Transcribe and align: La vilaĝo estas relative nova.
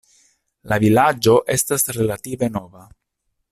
La 0.71 0.79
vilaĝo 0.83 1.35
estas 1.57 1.87
relative 1.99 2.51
nova. 2.57 2.91